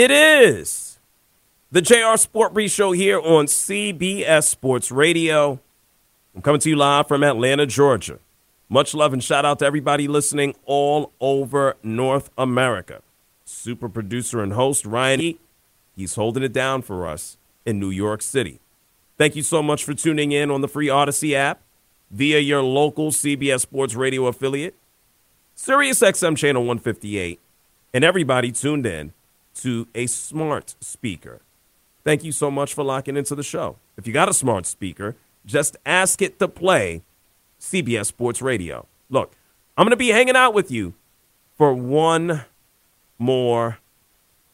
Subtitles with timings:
[0.00, 0.98] It is
[1.70, 5.60] the JR Sport Brief Show here on CBS Sports Radio.
[6.34, 8.18] I'm coming to you live from Atlanta, Georgia.
[8.70, 13.02] Much love and shout out to everybody listening all over North America.
[13.44, 15.38] Super producer and host Ryan E.
[15.94, 18.58] He's holding it down for us in New York City.
[19.18, 21.60] Thank you so much for tuning in on the free Audacy app
[22.10, 24.76] via your local CBS Sports Radio affiliate,
[25.54, 27.38] Sirius XM channel 158,
[27.92, 29.12] and everybody tuned in
[29.62, 31.40] to a smart speaker.
[32.04, 33.76] Thank you so much for locking into the show.
[33.96, 37.02] If you got a smart speaker, just ask it to play
[37.60, 38.86] CBS Sports Radio.
[39.10, 39.32] Look,
[39.76, 40.94] I'm going to be hanging out with you
[41.56, 42.44] for one
[43.18, 43.78] more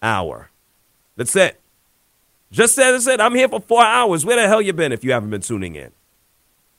[0.02, 0.50] hour.
[1.16, 1.60] That's it.
[2.50, 3.20] Just as it.
[3.20, 4.24] I'm here for four hours.
[4.24, 5.92] Where the hell you been if you haven't been tuning in?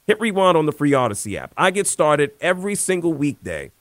[0.05, 1.53] Hit rewind on the free Audacy app.
[1.57, 3.71] I get started every single weekday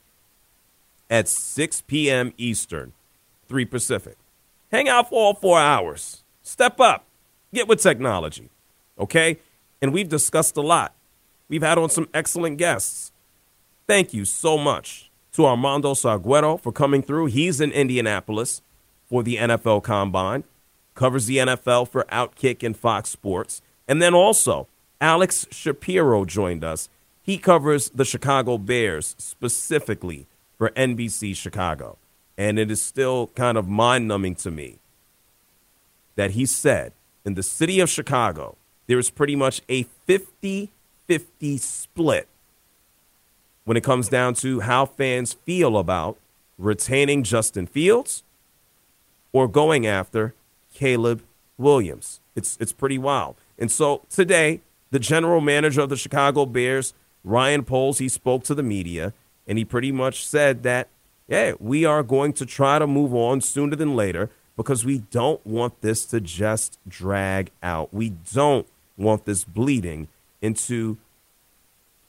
[1.09, 2.33] at 6 p.m.
[2.37, 2.93] Eastern,
[3.49, 4.17] 3 Pacific.
[4.71, 6.23] Hang out for all four hours.
[6.43, 7.07] Step up.
[7.53, 8.51] Get with technology.
[8.99, 9.39] Okay?
[9.81, 10.95] And we've discussed a lot.
[11.49, 13.13] We've had on some excellent guests.
[13.87, 17.27] Thank you so much to Armando Salguero for coming through.
[17.27, 18.63] He's in Indianapolis
[19.09, 20.45] for the NFL Combine,
[20.95, 23.63] covers the NFL for Outkick and Fox Sports.
[23.87, 24.67] And then also,
[25.01, 26.89] Alex Shapiro joined us.
[27.23, 31.99] He covers the Chicago Bears specifically for NBC Chicago.
[32.39, 34.79] And it is still kind of mind numbing to me
[36.17, 36.93] that he said
[37.25, 40.71] in the city of Chicago, there is pretty much a 50
[41.07, 42.29] 50 split
[43.65, 46.17] when it comes down to how fans feel about
[46.59, 48.23] retaining Justin Fields
[49.33, 50.35] or going after
[50.73, 51.23] Caleb
[51.59, 52.21] Williams.
[52.35, 53.37] It's, it's pretty wild.
[53.59, 54.61] And so today,
[54.91, 56.95] the general manager of the Chicago Bears,
[57.25, 59.13] Ryan Poles, he spoke to the media
[59.47, 60.89] and he pretty much said that
[61.29, 65.45] yeah, we are going to try to move on sooner than later because we don't
[65.47, 67.93] want this to just drag out.
[67.93, 68.67] We don't
[68.97, 70.09] want this bleeding
[70.41, 70.99] into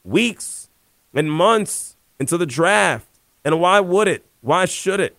[0.04, 0.68] weeks
[1.12, 3.06] and months into the draft.
[3.44, 4.24] And why would it?
[4.40, 5.16] Why should it?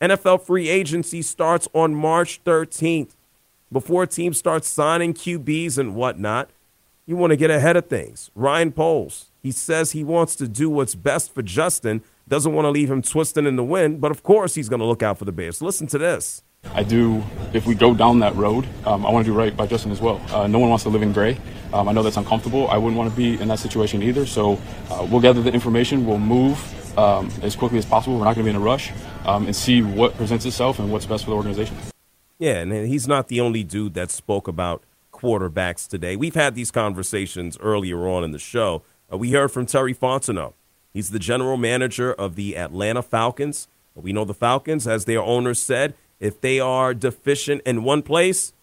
[0.00, 3.10] NFL free agency starts on March 13th.
[3.72, 6.50] Before teams start signing QBs and whatnot,
[7.06, 8.30] you want to get ahead of things.
[8.34, 12.70] Ryan Poles, he says he wants to do what's best for Justin doesn't want to
[12.70, 15.24] leave him twisting in the wind, but of course he's going to look out for
[15.24, 15.62] the Bears.
[15.62, 16.42] Listen to this.
[16.74, 17.22] I do,
[17.52, 20.00] if we go down that road, um, I want to do right by Justin as
[20.00, 20.20] well.
[20.30, 21.38] Uh, no one wants to live in gray.
[21.72, 22.68] Um, I know that's uncomfortable.
[22.68, 24.26] I wouldn't want to be in that situation either.
[24.26, 24.60] So
[24.90, 28.18] uh, we'll gather the information, we'll move um, as quickly as possible.
[28.18, 28.90] We're not going to be in a rush
[29.24, 31.76] um, and see what presents itself and what's best for the organization.
[32.38, 34.82] Yeah, and he's not the only dude that spoke about
[35.12, 36.16] quarterbacks today.
[36.16, 38.82] We've had these conversations earlier on in the show.
[39.10, 40.54] Uh, we heard from Terry Fontenot
[40.96, 43.68] He's the general manager of the Atlanta Falcons.
[43.94, 48.54] We know the Falcons, as their owner said, if they are deficient in one place,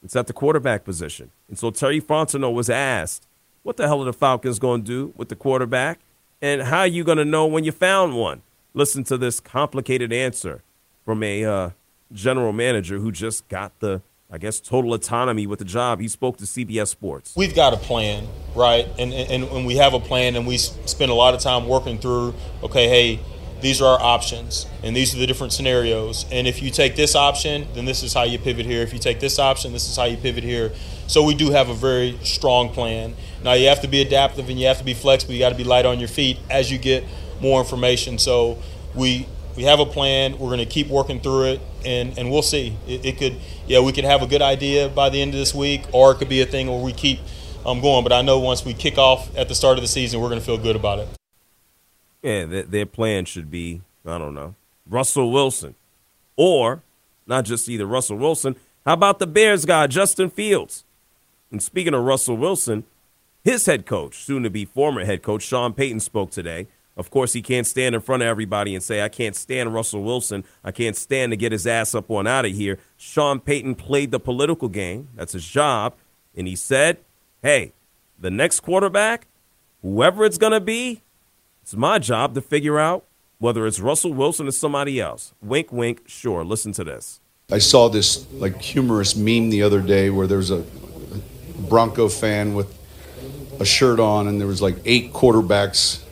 [0.00, 1.32] it's at the quarterback position.
[1.48, 3.26] And so Terry Fontenot was asked,
[3.64, 5.98] what the hell are the Falcons going to do with the quarterback?
[6.40, 8.42] And how are you going to know when you found one?
[8.72, 10.62] Listen to this complicated answer
[11.04, 11.70] from a uh,
[12.12, 16.00] general manager who just got the I guess, total autonomy with the job.
[16.00, 17.34] He spoke to CBS Sports.
[17.36, 18.26] We've got a plan,
[18.56, 18.88] right?
[18.98, 21.98] And, and, and we have a plan, and we spend a lot of time working
[21.98, 22.34] through,
[22.64, 23.20] okay, hey,
[23.60, 27.14] these are our options and these are the different scenarios and if you take this
[27.14, 29.96] option then this is how you pivot here if you take this option this is
[29.96, 30.70] how you pivot here
[31.06, 34.60] so we do have a very strong plan now you have to be adaptive and
[34.60, 36.76] you have to be flexible you got to be light on your feet as you
[36.76, 37.02] get
[37.40, 38.58] more information so
[38.94, 42.42] we we have a plan we're going to keep working through it and and we'll
[42.42, 43.36] see it, it, could
[43.66, 46.16] yeah we could have a good idea by the end of this week or it
[46.16, 47.20] could be a thing where we keep
[47.64, 50.20] um, going but i know once we kick off at the start of the season
[50.20, 51.08] we're going to feel good about it
[52.26, 55.76] yeah, their, their plan should be, I don't know, Russell Wilson.
[56.34, 56.82] Or
[57.24, 58.56] not just either Russell Wilson.
[58.84, 60.82] How about the Bears guy, Justin Fields?
[61.52, 62.82] And speaking of Russell Wilson,
[63.44, 66.66] his head coach, soon to be former head coach, Sean Payton, spoke today.
[66.96, 70.02] Of course, he can't stand in front of everybody and say, I can't stand Russell
[70.02, 70.44] Wilson.
[70.64, 72.78] I can't stand to get his ass up on out of here.
[72.96, 75.08] Sean Payton played the political game.
[75.14, 75.94] That's his job.
[76.34, 76.98] And he said,
[77.42, 77.72] hey,
[78.18, 79.26] the next quarterback,
[79.82, 81.02] whoever it's going to be,
[81.62, 83.04] it's my job to figure out
[83.38, 85.34] whether it's Russell Wilson or somebody else.
[85.42, 86.44] Wink, wink, sure.
[86.44, 87.20] Listen to this.
[87.52, 90.64] I saw this like humorous meme the other day where there was a
[91.68, 92.74] Bronco fan with
[93.60, 96.02] a shirt on and there was like eight quarterbacks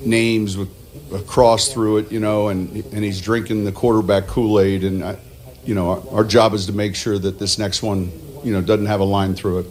[0.00, 0.68] names with
[1.12, 5.16] a cross through it, you know, and and he's drinking the quarterback Kool-Aid and I,
[5.64, 8.10] you know, our, our job is to make sure that this next one,
[8.42, 9.66] you know, doesn't have a line through it.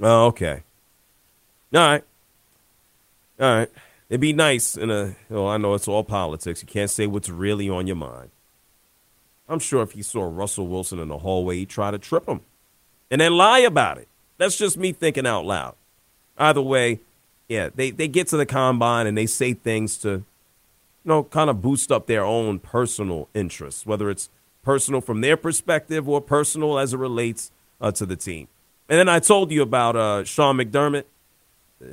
[0.00, 0.62] Oh, okay.
[1.74, 2.04] All right.
[3.40, 3.70] All right.
[4.08, 6.62] It'd be nice in a, well, I know it's all politics.
[6.62, 8.30] You can't say what's really on your mind.
[9.48, 12.40] I'm sure if he saw Russell Wilson in the hallway, he'd try to trip him
[13.10, 14.08] and then lie about it.
[14.38, 15.74] That's just me thinking out loud.
[16.38, 17.00] Either way,
[17.48, 20.24] yeah, they, they get to the combine and they say things to, you
[21.04, 24.28] know, kind of boost up their own personal interests, whether it's
[24.62, 27.50] personal from their perspective or personal as it relates
[27.80, 28.48] uh, to the team.
[28.88, 31.04] And then I told you about uh, Sean McDermott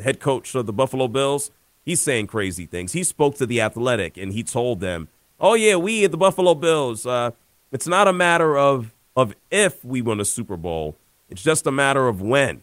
[0.04, 1.52] head coach of the Buffalo Bills,
[1.84, 2.94] he's saying crazy things.
[2.94, 5.08] He spoke to the Athletic and he told them,
[5.40, 7.32] "Oh yeah, we at the Buffalo Bills, uh,
[7.72, 10.96] it's not a matter of of if we win a Super Bowl.
[11.30, 12.62] It's just a matter of when."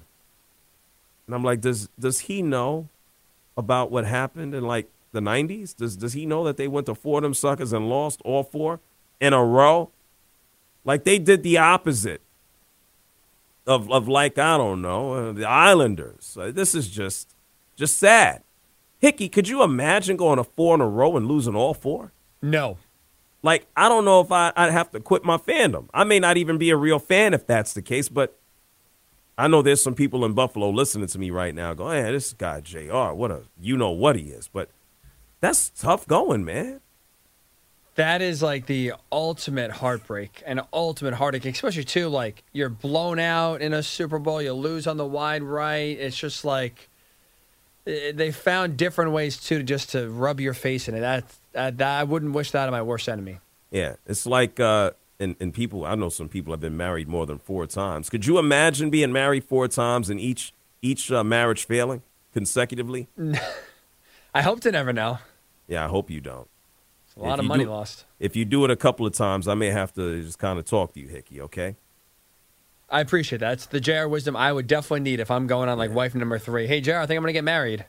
[1.31, 2.89] And I'm like, does does he know
[3.57, 5.77] about what happened in like the 90s?
[5.77, 8.43] Does does he know that they went to four of them suckers and lost all
[8.43, 8.81] four
[9.21, 9.93] in a row?
[10.85, 12.21] Like they did the opposite
[13.65, 16.37] of of like I don't know uh, the Islanders.
[16.37, 17.37] Uh, this is just
[17.77, 18.43] just sad.
[18.99, 22.11] Hickey, could you imagine going a four in a row and losing all four?
[22.43, 22.77] No.
[23.45, 25.91] Like I don't know if I, I'd have to quit my fandom.
[25.95, 28.37] I may not even be a real fan if that's the case, but
[29.41, 32.33] I know there's some people in Buffalo listening to me right now going, "Hey, this
[32.33, 33.13] guy Jr.
[33.13, 34.71] What a you know what he is." But
[35.41, 36.81] that's tough going, man
[38.01, 43.61] that is like the ultimate heartbreak and ultimate heartache, especially too like you're blown out
[43.61, 45.99] in a Super Bowl, you lose on the wide right.
[45.99, 46.89] It's just like
[47.85, 51.01] they found different ways too, just to rub your face in it.
[51.01, 53.39] That, that, that I wouldn't wish that on my worst enemy.
[53.71, 57.27] Yeah, it's like, uh, and, and people, I know some people have been married more
[57.27, 58.09] than four times.
[58.09, 60.53] Could you imagine being married four times and each
[60.83, 62.03] each uh, marriage failing
[62.33, 63.07] consecutively?
[64.35, 65.19] I hope to never know.
[65.69, 66.49] Yeah, I hope you don't.
[67.07, 68.07] It's A lot of money do, lost.
[68.19, 70.65] If you do it a couple of times, I may have to just kind of
[70.65, 71.41] talk to you, Hickey.
[71.43, 71.77] Okay.
[72.89, 73.53] I appreciate that.
[73.53, 76.39] It's the JR wisdom I would definitely need if I'm going on like wife number
[76.39, 76.67] three.
[76.67, 77.85] Hey, JR, I think I'm gonna get married.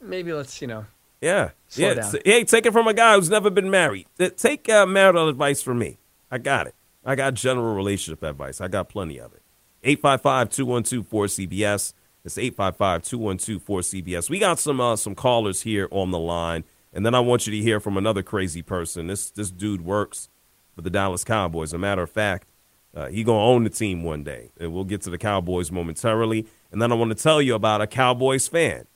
[0.00, 0.86] Maybe let's, you know.
[1.20, 1.50] Yeah.
[1.74, 1.94] yeah.
[1.94, 2.14] Down.
[2.24, 4.06] Hey, take it from a guy who's never been married.
[4.36, 5.98] Take uh, marital advice from me.
[6.32, 6.74] I got it.
[7.04, 8.62] I got general relationship advice.
[8.62, 9.42] I got plenty of it.
[9.84, 11.92] 855 212 4CBS.
[12.24, 14.30] It's 855 212 4CBS.
[14.30, 16.64] We got some uh, some callers here on the line.
[16.94, 19.08] And then I want you to hear from another crazy person.
[19.08, 20.30] This this dude works
[20.74, 21.70] for the Dallas Cowboys.
[21.70, 22.48] As a matter of fact,
[22.94, 24.52] uh, he gonna own the team one day.
[24.58, 26.46] And we'll get to the Cowboys momentarily.
[26.70, 28.86] And then I want to tell you about a Cowboys fan.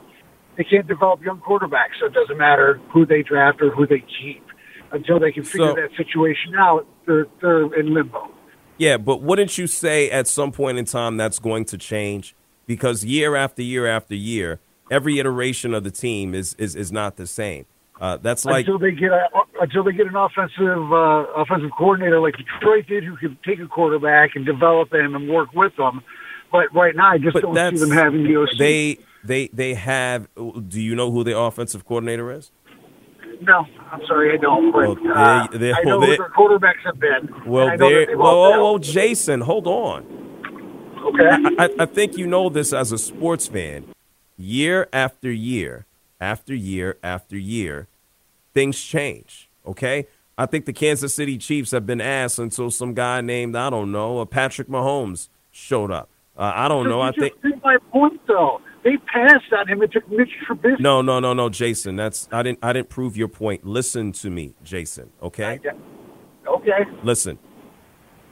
[0.56, 4.04] They can't develop young quarterbacks, so it doesn't matter who they draft or who they
[4.20, 4.44] keep
[4.92, 6.86] until they can figure so, that situation out.
[7.06, 8.30] They're they're in limbo.
[8.78, 12.34] Yeah, but wouldn't you say at some point in time that's going to change?
[12.66, 17.16] Because year after year after year, every iteration of the team is is, is not
[17.16, 17.66] the same.
[18.00, 19.28] Uh, that's like until they get a,
[19.60, 23.66] until they get an offensive uh, offensive coordinator like Detroit did, who can take a
[23.68, 26.02] quarterback and develop him and work with them.
[26.50, 28.58] But right now, I just don't see them having the OC.
[28.58, 30.28] they they they have.
[30.34, 32.50] Do you know who the offensive coordinator is?
[33.42, 34.70] no, I'm sorry, I don't.
[34.72, 37.28] But Well, uh, they- they- I know well, who their quarterbacks have been.
[37.46, 38.06] Well, and I know there.
[38.06, 40.06] they've Whoa, all whoa, Jason, hold on.
[41.04, 41.28] Okay.
[41.58, 43.86] I, I think you know this as a sports fan.
[44.42, 45.86] Year after year,
[46.20, 47.86] after year after year,
[48.52, 49.48] things change.
[49.64, 53.70] Okay, I think the Kansas City Chiefs have been asked until some guy named I
[53.70, 56.08] don't know, uh, Patrick Mahomes showed up.
[56.36, 57.04] Uh, I don't know.
[57.04, 58.60] You I think my point though.
[58.82, 59.80] They passed on him.
[59.80, 60.80] It took Mitch Trubisky.
[60.80, 61.94] no, no, no, no, Jason.
[61.94, 63.64] That's I didn't I didn't prove your point.
[63.64, 65.12] Listen to me, Jason.
[65.22, 65.60] Okay.
[66.48, 66.84] Okay.
[67.04, 67.38] Listen,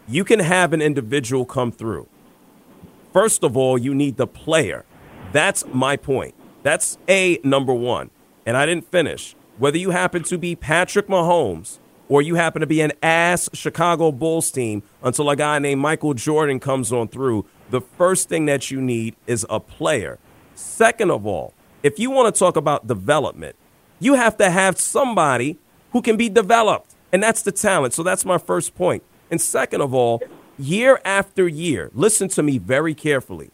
[0.08, 2.08] you can have an individual come through.
[3.12, 4.84] First of all, you need the player.
[5.32, 6.34] That's my point.
[6.62, 8.10] That's A, number one.
[8.44, 9.36] And I didn't finish.
[9.58, 14.10] Whether you happen to be Patrick Mahomes or you happen to be an ass Chicago
[14.10, 18.70] Bulls team until a guy named Michael Jordan comes on through, the first thing that
[18.70, 20.18] you need is a player.
[20.54, 23.54] Second of all, if you want to talk about development,
[24.00, 25.58] you have to have somebody
[25.92, 26.94] who can be developed.
[27.12, 27.94] And that's the talent.
[27.94, 29.02] So that's my first point.
[29.30, 30.22] And second of all,
[30.58, 33.50] year after year, listen to me very carefully.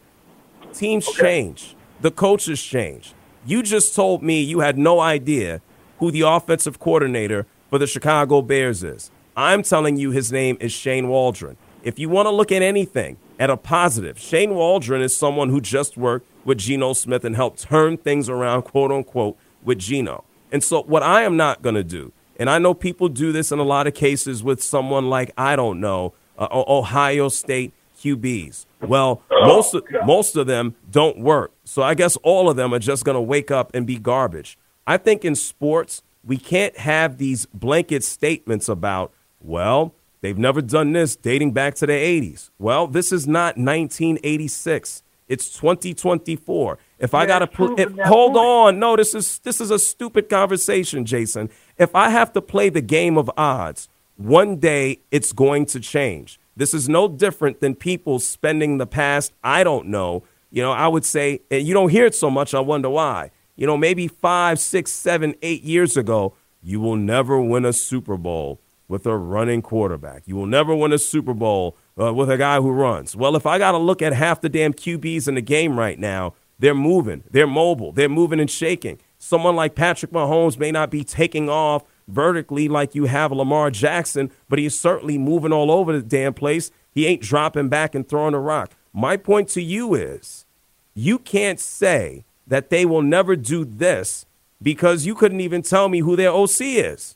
[0.77, 3.15] Teams change, the coaches change.
[3.47, 5.59] You just told me you had no idea
[5.97, 9.09] who the offensive coordinator for the Chicago Bears is.
[9.35, 11.57] I'm telling you his name is Shane Waldron.
[11.81, 15.61] If you want to look at anything at a positive, Shane Waldron is someone who
[15.61, 20.25] just worked with Geno Smith and helped turn things around, quote unquote, with Geno.
[20.51, 23.51] And so, what I am not going to do, and I know people do this
[23.51, 27.73] in a lot of cases with someone like, I don't know, uh, Ohio State
[28.15, 28.65] QBs.
[28.81, 31.51] Well, most of, most of them don't work.
[31.63, 34.57] So I guess all of them are just going to wake up and be garbage.
[34.85, 39.11] I think in sports, we can't have these blanket statements about,
[39.41, 42.49] well, they've never done this dating back to the 80s.
[42.59, 45.03] Well, this is not 1986.
[45.27, 46.77] It's 2024.
[46.99, 48.45] If I got to put, hold point.
[48.45, 51.49] on, no, this is this is a stupid conversation, Jason.
[51.77, 56.39] If I have to play the game of odds, one day it's going to change.
[56.57, 60.87] This is no different than people spending the past, I don't know, you know, I
[60.87, 63.29] would say, and you don't hear it so much, I wonder why.
[63.55, 66.33] You know, maybe five, six, seven, eight years ago,
[66.63, 70.23] you will never win a Super Bowl with a running quarterback.
[70.25, 73.15] You will never win a Super Bowl uh, with a guy who runs.
[73.15, 75.99] Well, if I got to look at half the damn QBs in the game right
[75.99, 78.99] now, they're moving, they're mobile, they're moving and shaking.
[79.19, 84.31] Someone like Patrick Mahomes may not be taking off vertically like you have Lamar Jackson,
[84.49, 86.71] but he's certainly moving all over the damn place.
[86.91, 88.71] He ain't dropping back and throwing a rock.
[88.93, 90.45] My point to you is
[90.93, 94.25] you can't say that they will never do this
[94.61, 97.15] because you couldn't even tell me who their OC is.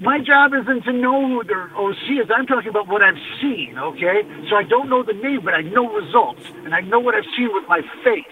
[0.00, 2.30] My job isn't to know who their OC is.
[2.34, 4.22] I'm talking about what I've seen, okay?
[4.50, 7.24] So I don't know the name, but I know results, and I know what I've
[7.36, 8.24] seen with my face.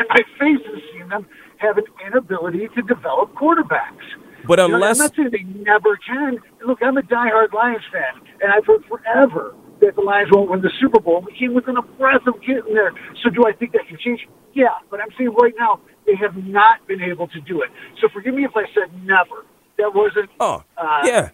[0.08, 1.26] My face has seen them
[1.60, 4.06] have an inability to develop quarterbacks.
[4.46, 6.38] But You know, unless I'm not saying they never can.
[6.66, 10.62] Look, I'm a diehard Lions fan, and I've heard forever that the Lions won't win
[10.62, 11.20] the Super Bowl.
[11.26, 12.92] We came within a breath of getting there.
[13.22, 14.26] So do I think that can change?
[14.54, 17.68] Yeah, but I'm saying right now they have not been able to do it.
[18.00, 19.44] So forgive me if I said never.
[19.78, 20.30] That wasn't.
[20.40, 21.30] Oh, uh, yeah.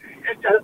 [0.49, 0.59] uh,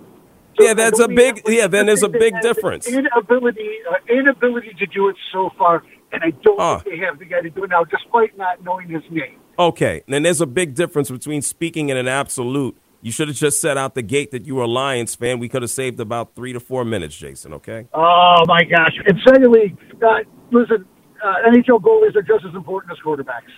[0.59, 2.87] Yeah, that's a big- that, yeah, then there's a big difference.
[2.87, 6.77] Inability, uh, inability to do it so far, and I don't Ah.
[6.79, 9.39] think they have the guy to do it now, despite not knowing his name.
[9.57, 12.75] Okay, then there's a big difference between speaking in an absolute.
[13.01, 15.37] You should have just said out the gate that you were a Lions fan.
[15.37, 17.53] We could have saved about three to four minutes, Jason.
[17.53, 17.87] Okay.
[17.93, 18.97] Oh my gosh!
[19.05, 20.19] And secondly, uh,
[20.51, 20.85] listen,
[21.23, 23.51] uh, NHL goalies are just as important as quarterbacks.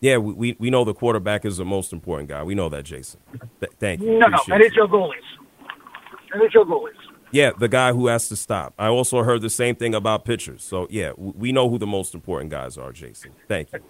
[0.00, 2.42] Yeah, we, we, we know the quarterback is the most important guy.
[2.42, 3.20] We know that, Jason.
[3.60, 4.18] Th- thank you.
[4.18, 4.82] No, no, Appreciate you.
[4.82, 6.34] NHL goalies.
[6.34, 6.90] NHL goalies.
[7.30, 8.74] Yeah, the guy who has to stop.
[8.78, 10.64] I also heard the same thing about pitchers.
[10.64, 13.32] So yeah, we know who the most important guys are, Jason.
[13.48, 13.80] Thank you.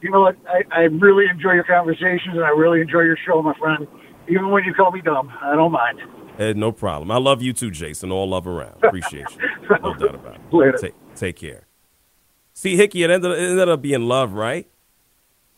[0.00, 0.36] You know what?
[0.46, 3.86] I, I really enjoy your conversations, and I really enjoy your show, my friend.
[4.28, 6.00] Even when you call me dumb, I don't mind.
[6.38, 7.10] Eh, no problem.
[7.10, 8.12] I love you too, Jason.
[8.12, 8.82] All love around.
[8.82, 9.48] Appreciate you.
[9.82, 10.40] No doubt about it.
[10.50, 10.78] Later.
[10.78, 11.66] Take, take care.
[12.54, 14.66] See, Hickey, it ended, it ended up being love, right?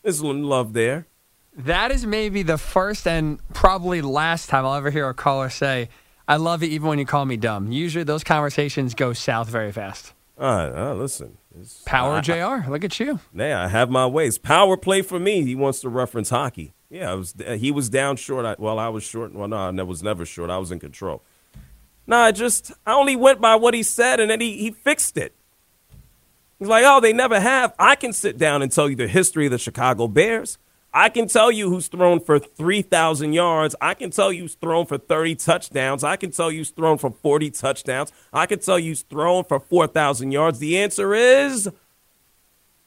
[0.03, 1.07] There's some love there.
[1.55, 5.89] That is maybe the first and probably last time I'll ever hear a caller say,
[6.27, 7.71] I love you even when you call me dumb.
[7.71, 10.13] Usually those conversations go south very fast.
[10.37, 11.37] Uh, uh, listen.
[11.59, 13.19] It's, Power I- JR, look at you.
[13.33, 14.37] Yeah, I have my ways.
[14.37, 15.43] Power play for me.
[15.43, 16.73] He wants to reference hockey.
[16.89, 17.33] Yeah, I was.
[17.45, 18.45] uh, He was down short.
[18.45, 19.33] I, well, I was short.
[19.33, 20.49] Well, no, I was never short.
[20.49, 21.21] I was in control.
[22.07, 25.17] No, I just I only went by what he said, and then he, he fixed
[25.17, 25.33] it.
[26.59, 27.73] He's like, oh, they never have.
[27.79, 30.57] I can sit down and tell you the history of the Chicago Bears.
[30.93, 33.75] I can tell you who's thrown for 3,000 yards.
[33.79, 36.03] I can tell you who's thrown for 30 touchdowns.
[36.03, 38.11] I can tell you who's thrown for 40 touchdowns.
[38.33, 40.59] I can tell you who's thrown for 4,000 yards.
[40.59, 41.69] The answer is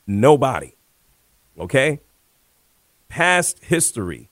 [0.07, 0.75] nobody.
[1.59, 2.01] Okay?
[3.09, 4.29] Past history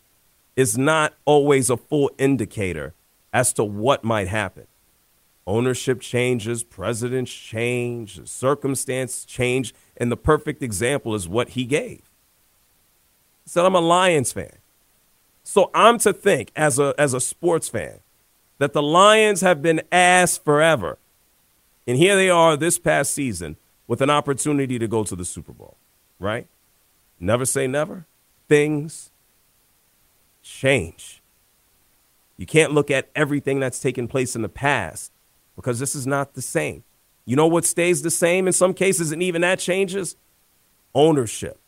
[0.54, 2.94] is not always a full indicator
[3.32, 4.66] as to what might happen.
[5.46, 12.11] Ownership changes, presidents change, circumstance change, and the perfect example is what he gave
[13.44, 14.56] said I'm a Lions fan.
[15.44, 18.00] So I'm to think as a as a sports fan
[18.58, 20.98] that the Lions have been ass forever.
[21.86, 23.56] And here they are this past season
[23.88, 25.76] with an opportunity to go to the Super Bowl,
[26.20, 26.46] right?
[27.18, 28.06] Never say never.
[28.48, 29.10] Things
[30.42, 31.20] change.
[32.36, 35.12] You can't look at everything that's taken place in the past
[35.56, 36.84] because this is not the same.
[37.24, 40.16] You know what stays the same in some cases, and even that changes?
[40.94, 41.58] Ownership.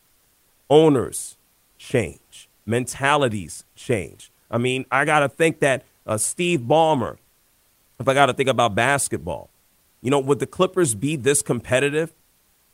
[0.69, 1.34] Owners
[1.85, 4.31] change, mentalities change.
[4.49, 7.17] I mean, I got to think that uh, Steve Ballmer,
[7.99, 9.49] if I got to think about basketball,
[10.01, 12.13] you know, would the Clippers be this competitive?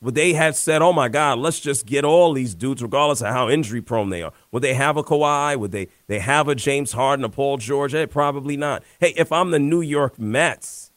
[0.02, 3.28] Would they have said, oh my God, let's just get all these dudes, regardless of
[3.28, 4.34] how injury prone they are?
[4.52, 5.58] Would they have a Kawhi?
[5.58, 7.92] Would they, they have a James Harden, a Paul George?
[7.92, 8.84] Hey, probably not.
[9.00, 10.92] Hey, if I'm the New York Mets,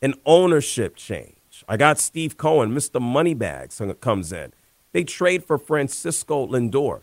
[0.00, 1.34] an ownership change.
[1.68, 3.00] I got Steve Cohen, Mr.
[3.00, 4.52] Moneybags comes in.
[4.92, 7.02] They trade for Francisco Lindor.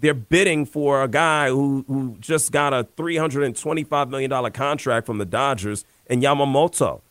[0.00, 5.26] They're bidding for a guy who, who just got a $325 million contract from the
[5.26, 7.02] Dodgers and Yamamoto.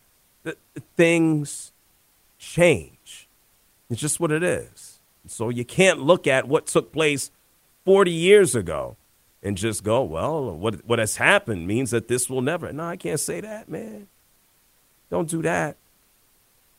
[0.43, 1.71] The, the things
[2.39, 3.27] change.
[3.89, 4.99] It's just what it is.
[5.27, 7.29] So you can't look at what took place
[7.85, 8.97] 40 years ago
[9.43, 12.73] and just go, well, what, what has happened means that this will never.
[12.73, 14.07] No, I can't say that, man.
[15.09, 15.77] Don't do that.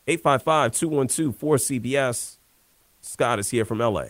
[0.07, 2.37] 855 212 4CBS.
[3.01, 4.05] Scott is here from LA.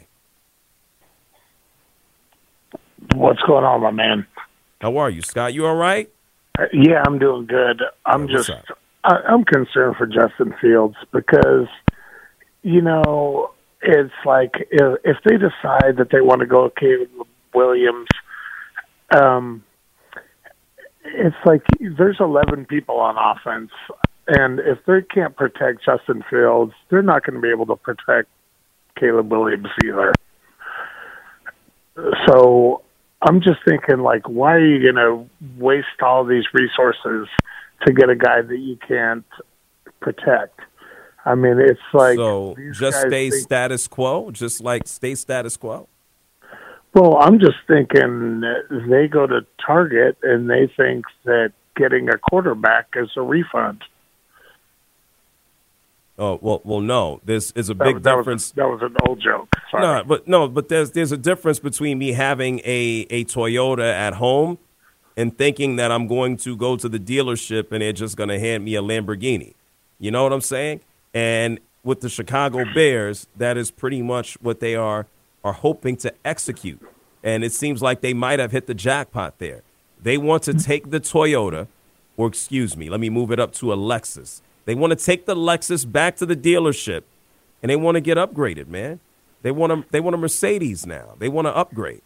[3.14, 4.26] What's going on, my man?
[4.80, 5.54] How are you, Scott?
[5.54, 6.10] You all right?
[6.72, 7.82] Yeah, I'm doing good.
[8.04, 8.50] I'm just.
[9.04, 11.68] I, I'm concerned for Justin Fields because,
[12.62, 13.50] you know,
[13.82, 18.08] it's like if, if they decide that they want to go with Caleb Williams,
[19.10, 19.64] um,
[21.04, 21.62] it's like
[21.96, 23.70] there's 11 people on offense,
[24.26, 28.28] and if they can't protect Justin Fields, they're not going to be able to protect
[29.00, 30.12] Caleb Williams either.
[32.26, 32.82] So
[33.22, 37.28] I'm just thinking, like, why are you going to waste all these resources
[37.86, 39.24] to get a guy that you can't
[40.00, 40.60] protect?
[41.24, 45.88] I mean, it's like so just stay think- status quo, just like stay status quo.
[46.94, 48.42] Well, I'm just thinking
[48.88, 53.82] they go to Target and they think that getting a quarterback is a refund.
[56.20, 57.20] Oh well, well, no.
[57.24, 58.50] This is a That big was- that was- difference.
[58.52, 59.48] that was an old joke.
[59.70, 59.82] Sorry.
[59.82, 64.14] No, but no, but there's there's a difference between me having a a Toyota at
[64.14, 64.58] home
[65.16, 68.38] and thinking that I'm going to go to the dealership and they're just going to
[68.38, 69.54] hand me a Lamborghini.
[69.98, 70.80] You know what I'm saying?
[71.14, 75.06] And with the Chicago Bears, that is pretty much what they are
[75.42, 76.80] are hoping to execute.
[77.24, 79.62] And it seems like they might have hit the jackpot there.
[80.02, 80.60] They want to mm-hmm.
[80.60, 81.66] take the Toyota,
[82.18, 84.42] or excuse me, let me move it up to a Lexus.
[84.64, 87.02] They want to take the Lexus back to the dealership
[87.62, 89.00] and they want to get upgraded, man.
[89.42, 91.14] They want a, they want a Mercedes now.
[91.18, 92.02] They want to upgrade.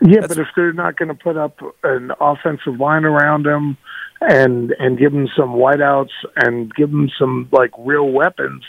[0.00, 3.76] Yeah, That's- but if they're not going to put up an offensive line around him
[4.20, 8.64] and and give him some wideouts and give him some like real weapons,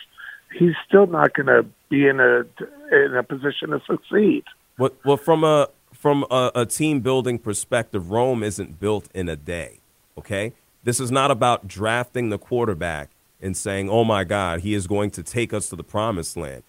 [0.58, 2.46] he's still not going to be in a
[2.92, 4.44] in a position to succeed.
[4.78, 9.36] Well, well from a from a, a team building perspective, Rome isn't built in a
[9.36, 9.80] day.
[10.18, 13.10] Okay, this is not about drafting the quarterback
[13.42, 16.64] and saying, "Oh my God, he is going to take us to the promised land."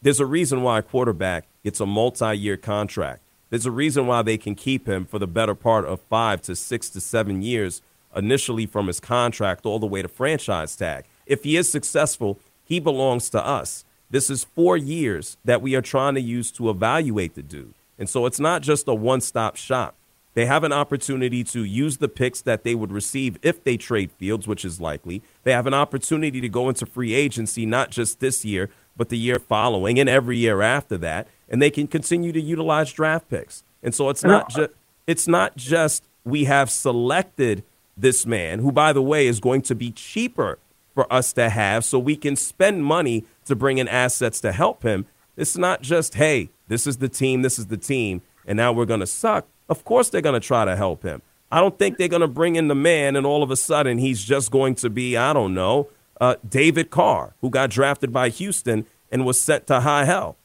[0.00, 3.22] There's a reason why a quarterback gets a multi-year contract.
[3.50, 6.54] There's a reason why they can keep him for the better part of five to
[6.54, 7.82] six to seven years,
[8.14, 11.04] initially from his contract all the way to franchise tag.
[11.26, 13.84] If he is successful, he belongs to us.
[14.10, 17.74] This is four years that we are trying to use to evaluate the dude.
[17.98, 19.94] And so it's not just a one stop shop.
[20.38, 24.12] They have an opportunity to use the picks that they would receive if they trade
[24.12, 25.20] Fields, which is likely.
[25.42, 29.18] They have an opportunity to go into free agency, not just this year, but the
[29.18, 31.26] year following and every year after that.
[31.48, 33.64] And they can continue to utilize draft picks.
[33.82, 34.70] And so it's not just
[35.08, 37.64] it's not just we have selected
[37.96, 40.60] this man, who by the way is going to be cheaper
[40.94, 44.84] for us to have so we can spend money to bring in assets to help
[44.84, 45.04] him.
[45.36, 48.86] It's not just, hey, this is the team, this is the team, and now we're
[48.86, 49.48] going to suck.
[49.68, 51.22] Of course, they're going to try to help him.
[51.50, 53.98] I don't think they're going to bring in the man and all of a sudden
[53.98, 55.88] he's just going to be, I don't know,
[56.20, 60.36] uh, David Carr, who got drafted by Houston and was sent to high hell.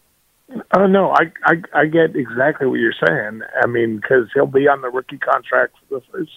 [0.75, 3.41] Oh no, I, I I get exactly what you're saying.
[3.63, 6.31] I mean, because he'll be on the rookie contract for the first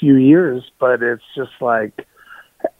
[0.00, 2.06] few years, but it's just like,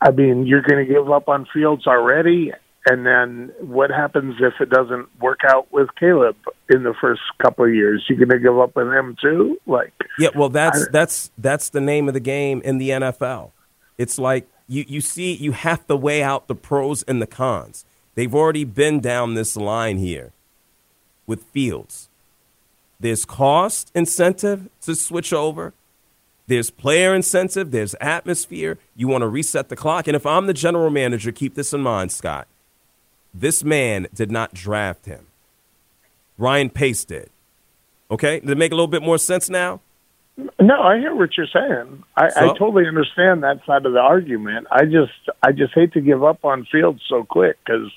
[0.00, 2.52] I mean, you're going to give up on Fields already,
[2.86, 6.36] and then what happens if it doesn't work out with Caleb
[6.68, 8.04] in the first couple of years?
[8.08, 9.58] You're going to give up on him too?
[9.66, 13.52] Like, Yeah, well, that's I- that's that's the name of the game in the NFL.
[13.98, 17.84] It's like you you see you have to weigh out the pros and the cons.
[18.14, 20.32] They've already been down this line here
[21.26, 22.08] with Fields.
[23.00, 25.72] There's cost incentive to switch over.
[26.46, 27.70] There's player incentive.
[27.70, 28.78] There's atmosphere.
[28.96, 30.06] You want to reset the clock.
[30.08, 32.46] And if I'm the general manager, keep this in mind, Scott.
[33.34, 35.26] This man did not draft him.
[36.38, 37.30] Ryan Pace did.
[38.10, 38.40] Okay?
[38.40, 39.80] Does it make a little bit more sense now?
[40.58, 42.02] No, I hear what you're saying.
[42.16, 44.66] I, So- I totally understand that side of the argument.
[44.70, 47.90] I just, I just hate to give up on Fields so quick because.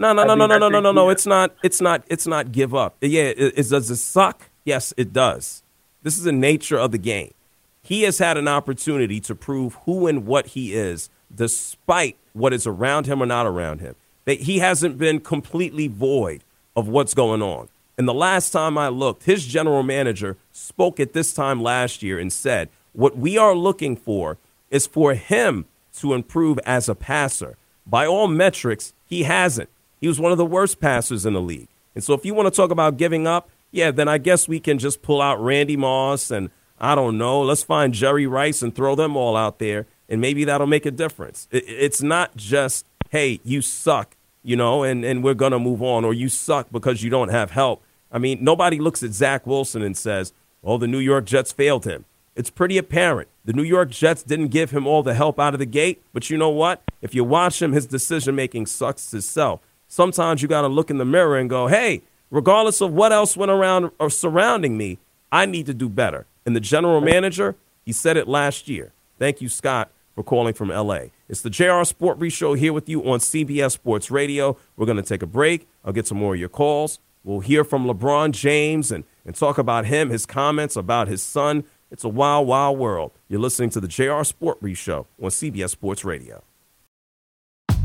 [0.00, 1.10] No, no, no, no, no, no, no, no, no.
[1.10, 1.54] It's not.
[1.62, 2.04] It's not.
[2.08, 2.52] It's not.
[2.52, 2.96] Give up.
[3.00, 3.22] Yeah.
[3.22, 4.48] It, it, does it suck?
[4.64, 5.62] Yes, it does.
[6.02, 7.34] This is the nature of the game.
[7.82, 12.66] He has had an opportunity to prove who and what he is, despite what is
[12.66, 13.94] around him or not around him.
[14.28, 16.44] That he hasn't been completely void
[16.76, 17.70] of what's going on.
[17.96, 22.18] And the last time I looked, his general manager spoke at this time last year
[22.18, 24.36] and said, What we are looking for
[24.70, 25.64] is for him
[25.94, 27.56] to improve as a passer.
[27.86, 29.70] By all metrics, he hasn't.
[29.98, 31.68] He was one of the worst passers in the league.
[31.94, 34.60] And so if you want to talk about giving up, yeah, then I guess we
[34.60, 38.74] can just pull out Randy Moss and I don't know, let's find Jerry Rice and
[38.74, 41.48] throw them all out there, and maybe that'll make a difference.
[41.50, 44.14] It's not just, hey, you suck,
[44.48, 47.28] you know, and, and we're going to move on, or you suck because you don't
[47.28, 47.82] have help.
[48.10, 50.32] I mean, nobody looks at Zach Wilson and says,
[50.64, 52.06] oh, the New York Jets failed him.
[52.34, 53.28] It's pretty apparent.
[53.44, 56.30] The New York Jets didn't give him all the help out of the gate, but
[56.30, 56.82] you know what?
[57.02, 59.60] If you watch him, his decision making sucks itself.
[59.86, 63.36] Sometimes you got to look in the mirror and go, hey, regardless of what else
[63.36, 64.96] went around or surrounding me,
[65.30, 66.24] I need to do better.
[66.46, 68.92] And the general manager, he said it last year.
[69.18, 71.08] Thank you, Scott, for calling from LA.
[71.28, 74.56] It's the JR Sport Brief Show here with you on CBS Sports Radio.
[74.76, 75.68] We're going to take a break.
[75.84, 77.00] I'll get some more of your calls.
[77.22, 81.64] We'll hear from LeBron James and, and talk about him, his comments about his son.
[81.90, 83.12] It's a wild, wild world.
[83.28, 86.42] You're listening to the JR Sport Brief Show on CBS Sports Radio.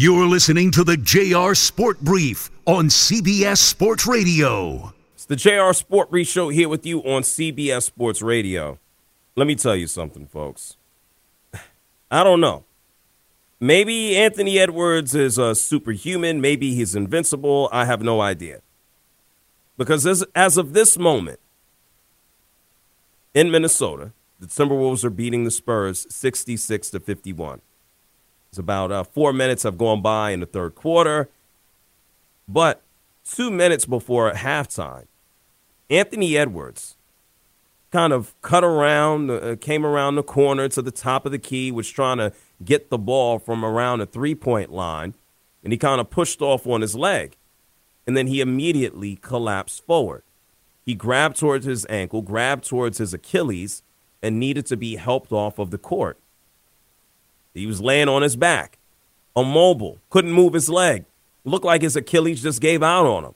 [0.00, 4.94] You're listening to the JR Sport Brief on CBS Sports Radio.
[5.12, 8.78] It's the JR Sport Brief Show here with you on CBS Sports Radio.
[9.36, 10.78] Let me tell you something, folks.
[12.10, 12.64] I don't know.
[13.60, 16.40] Maybe Anthony Edwards is a superhuman.
[16.40, 17.68] Maybe he's invincible.
[17.70, 18.62] I have no idea.
[19.76, 21.40] Because as, as of this moment,
[23.34, 27.60] in Minnesota, the Timberwolves are beating the Spurs 66 to 51.
[28.50, 31.28] It's about uh, four minutes have gone by in the third quarter.
[32.48, 32.82] But
[33.24, 35.06] two minutes before halftime,
[35.88, 36.96] Anthony Edwards
[37.92, 41.70] kind of cut around, uh, came around the corner to the top of the key,
[41.70, 42.32] was trying to
[42.64, 45.14] get the ball from around the three point line,
[45.62, 47.36] and he kind of pushed off on his leg.
[48.06, 50.24] And then he immediately collapsed forward.
[50.84, 53.82] He grabbed towards his ankle, grabbed towards his Achilles,
[54.20, 56.18] and needed to be helped off of the court.
[57.54, 58.78] He was laying on his back,
[59.36, 61.04] immobile, couldn't move his leg.
[61.44, 63.34] Looked like his Achilles just gave out on him.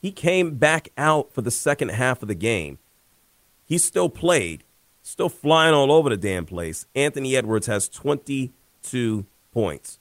[0.00, 2.78] He came back out for the second half of the game.
[3.66, 4.62] He still played,
[5.02, 6.86] still flying all over the damn place.
[6.94, 9.98] Anthony Edwards has 22 points.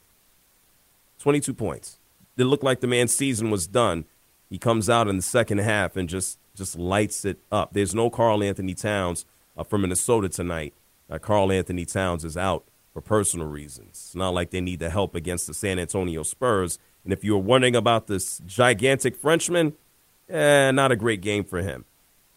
[1.20, 2.00] 22 points.
[2.38, 4.04] It looked like the man's season was done.
[4.50, 7.74] He comes out in the second half and just just lights it up.
[7.74, 9.26] There's no Karl-Anthony Towns
[9.58, 10.74] uh, from Minnesota tonight.
[11.10, 13.90] Uh, Karl-Anthony Towns is out for personal reasons.
[13.90, 16.80] It's not like they need the help against the San Antonio Spurs.
[17.04, 19.74] And if you're wondering about this gigantic Frenchman,
[20.30, 21.86] eh, not a great game for him.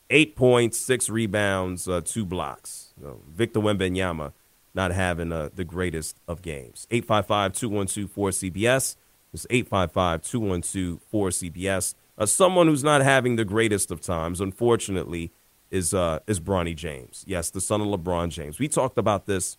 [0.08, 2.94] Eight points, six rebounds, uh, two blocks.
[3.00, 4.32] So Victor Wembanyama
[4.76, 6.86] not having uh, the greatest of games.
[6.90, 8.96] 855-212-4CBS.
[9.32, 11.94] It's 855-212-4CBS.
[12.18, 15.32] Uh, someone who's not having the greatest of times, unfortunately,
[15.70, 17.24] is uh, is Bronny James.
[17.26, 18.58] Yes, the son of LeBron James.
[18.58, 19.58] We talked about this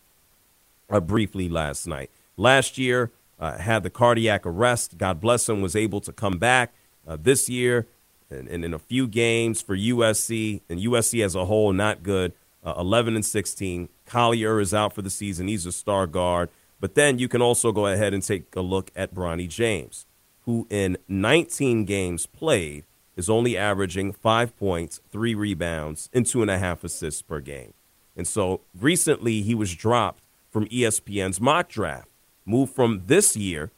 [0.89, 2.10] uh, briefly last night.
[2.38, 4.98] Last year, uh, had the cardiac arrest.
[4.98, 6.74] God bless him, was able to come back
[7.08, 7.88] uh, this year
[8.30, 12.34] and, and, in a few games for USC and USC as a whole, not good.
[12.63, 13.88] Uh, 11 and 16.
[14.06, 15.48] Collier is out for the season.
[15.48, 16.50] He's a star guard.
[16.80, 20.06] But then you can also go ahead and take a look at Bronny James,
[20.41, 22.84] who in 19 games played
[23.18, 27.74] is only averaging five points, three rebounds, and two and a half assists per game.
[28.16, 32.08] And so recently he was dropped from ESPN's mock draft,
[32.46, 33.72] moved from this year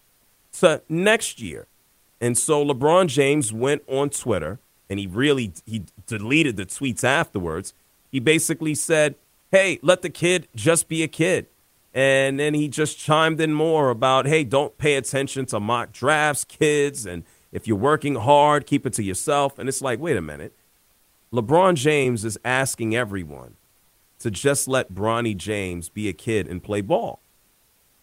[0.60, 1.68] to next year.
[2.22, 7.74] And so LeBron James went on Twitter and he really he deleted the tweets afterwards.
[8.12, 9.16] He basically said,
[9.52, 11.48] "Hey, let the kid just be a kid."
[11.94, 16.44] And then he just chimed in more about, "Hey, don't pay attention to mock drafts,
[16.44, 20.22] kids, and if you're working hard, keep it to yourself." And it's like, "Wait a
[20.22, 20.54] minute.
[21.34, 23.56] LeBron James is asking everyone
[24.20, 27.22] to just let Bronny James be a kid and play ball."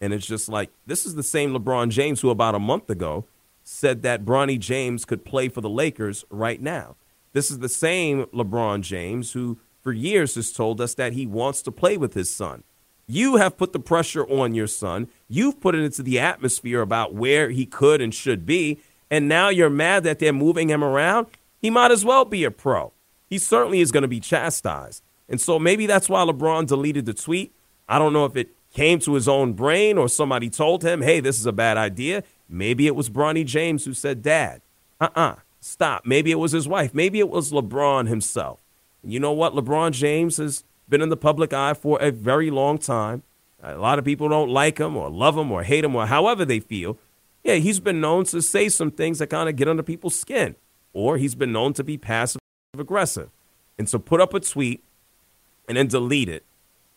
[0.01, 3.25] And it's just like, this is the same LeBron James who about a month ago
[3.65, 6.97] said that Bronny James could play for the Lakers right now.
[7.33, 11.63] This is the same LeBron James who, for years, has told us that he wants
[11.63, 12.63] to play with his son.
[13.09, 15.09] You have put the pressure on your son.
[15.29, 18.79] You've put it into the atmosphere about where he could and should be.
[19.11, 21.29] And now you're mad that they're moving him around.
[21.61, 22.93] He might as well be a pro.
[23.29, 25.03] He certainly is going to be chastised.
[25.29, 27.55] And so maybe that's why LeBron deleted the tweet.
[27.89, 31.21] I don't know if it came to his own brain or somebody told him, hey,
[31.21, 32.23] this is a bad idea.
[32.49, 34.61] Maybe it was Bronny James who said, Dad,
[35.01, 36.05] uh uh-uh, uh, stop.
[36.05, 36.95] Maybe it was his wife.
[36.95, 38.63] Maybe it was LeBron himself.
[39.03, 39.55] You know what?
[39.55, 43.23] LeBron James has been in the public eye for a very long time.
[43.63, 46.45] A lot of people don't like him or love him or hate him or however
[46.45, 46.99] they feel.
[47.47, 50.57] Yeah, he's been known to say some things that kind of get under people's skin,
[50.93, 52.41] or he's been known to be passive
[52.77, 53.31] aggressive.
[53.79, 54.83] And so put up a tweet
[55.69, 56.45] and then delete it,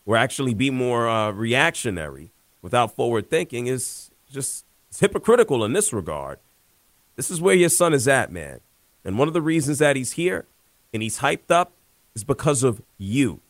[0.04, 2.32] or actually be more uh, reactionary
[2.62, 4.64] without forward thinking is just
[4.98, 6.40] hypocritical in this regard.
[7.14, 8.58] This is where your son is at, man.
[9.04, 10.46] And one of the reasons that he's here
[10.92, 11.70] and he's hyped up
[12.16, 13.40] is because of you.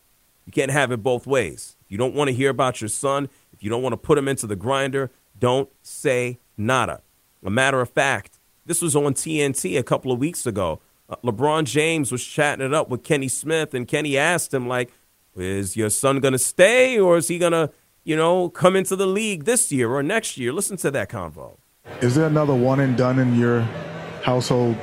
[0.44, 1.76] You can't have it both ways.
[1.86, 4.18] If you don't want to hear about your son, if you don't want to put
[4.18, 7.02] him into the grinder, don't say nada.
[7.44, 10.80] A matter of fact, this was on TNT a couple of weeks ago.
[11.08, 14.92] Uh, LeBron James was chatting it up with Kenny Smith, and Kenny asked him, like,
[15.36, 17.70] is your son going to stay or is he going to
[18.04, 20.52] you know, come into the league this year or next year.
[20.52, 21.58] Listen to that convo.
[22.00, 23.60] Is there another one and done in your
[24.22, 24.76] household,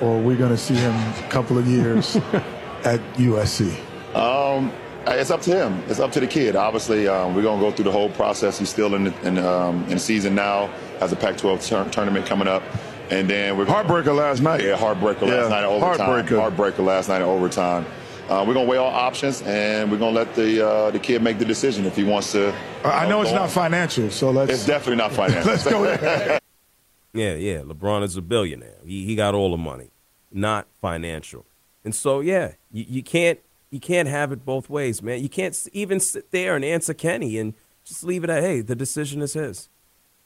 [0.00, 2.16] or are we going to see him a couple of years
[2.84, 3.74] at USC?
[4.14, 4.72] Um,
[5.12, 5.82] it's up to him.
[5.88, 6.56] It's up to the kid.
[6.56, 8.58] Obviously, um, we're going to go through the whole process.
[8.58, 10.68] He's still in the, in, um, in season now,
[11.00, 12.62] has a Pac-12 tur- tournament coming up.
[13.10, 14.62] And then we're heartbreaker last night.
[14.62, 16.08] Yeah, heartbreaker yeah, last night in overtime.
[16.08, 16.50] Heartbreaker.
[16.56, 17.86] Heartbreaker last night in overtime.
[18.28, 21.38] Uh, we're gonna weigh all options, and we're gonna let the uh, the kid make
[21.38, 22.48] the decision if he wants to.
[22.82, 23.48] Uh, I know it's not on.
[23.50, 24.50] financial, so let's.
[24.50, 25.50] It's definitely not financial.
[25.50, 26.40] let's go ahead.
[27.12, 27.58] yeah, yeah.
[27.58, 28.78] LeBron is a billionaire.
[28.82, 29.90] He he got all the money,
[30.32, 31.44] not financial.
[31.84, 33.38] And so yeah, you, you can't
[33.74, 35.20] you can't have it both ways, man.
[35.20, 38.76] You can't even sit there and answer Kenny and just leave it at hey, the
[38.76, 39.68] decision is his.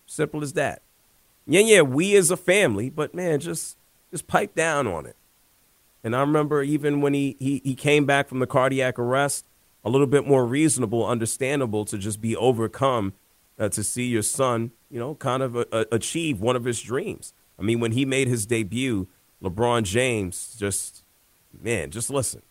[0.06, 0.82] Simple as that.
[1.46, 1.80] Yeah, yeah.
[1.80, 3.78] We as a family, but man, just
[4.10, 5.16] just pipe down on it.
[6.04, 9.46] And I remember even when he, he, he came back from the cardiac arrest,
[9.84, 13.14] a little bit more reasonable, understandable to just be overcome
[13.58, 16.80] uh, to see your son, you know, kind of a, a, achieve one of his
[16.80, 17.32] dreams.
[17.58, 19.08] I mean, when he made his debut,
[19.42, 21.02] LeBron James just,
[21.60, 22.42] man, just listen.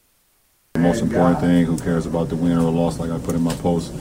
[0.77, 3.41] The most important thing, who cares about the win or loss, like I put in
[3.41, 3.91] my post,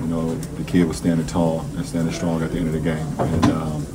[0.00, 2.80] you know, the kid was standing tall and standing strong at the end of the
[2.80, 3.06] game.
[3.18, 3.86] And, um,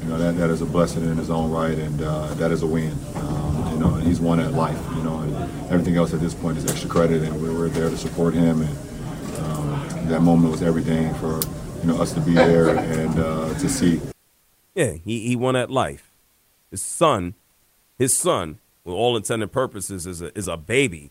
[0.00, 2.62] you know, that, that is a blessing in his own right, and uh, that is
[2.62, 2.96] a win.
[3.16, 5.34] Um, you know, he's won at life, you know, and
[5.70, 8.62] everything else at this point is extra credit, and we were there to support him,
[8.62, 8.78] and
[9.40, 11.38] um, that moment was everything for,
[11.82, 14.00] you know, us to be there and uh, to see.
[14.74, 16.10] Yeah, he, he won at life.
[16.70, 17.34] His son,
[17.98, 21.10] his son, with all intended purposes, is a, is a baby,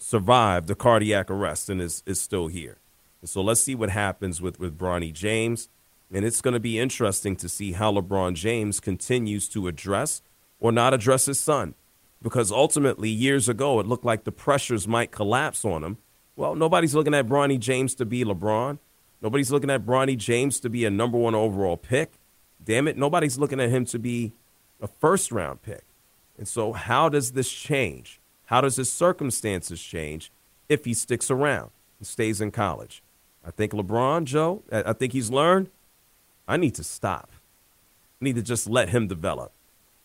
[0.00, 2.78] survived the cardiac arrest and is, is still here.
[3.20, 5.68] And so let's see what happens with, with Bronny James.
[6.12, 10.22] And it's going to be interesting to see how LeBron James continues to address
[10.58, 11.74] or not address his son.
[12.22, 15.98] Because ultimately, years ago, it looked like the pressures might collapse on him.
[16.36, 18.78] Well, nobody's looking at Bronny James to be LeBron.
[19.22, 22.12] Nobody's looking at Bronny James to be a number one overall pick.
[22.62, 24.32] Damn it, nobody's looking at him to be
[24.82, 25.84] a first round pick.
[26.36, 28.19] And so, how does this change?
[28.50, 30.32] How does his circumstances change
[30.68, 33.00] if he sticks around and stays in college?
[33.46, 35.70] I think LeBron, Joe, I think he's learned
[36.48, 37.30] I need to stop.
[38.20, 39.52] I need to just let him develop.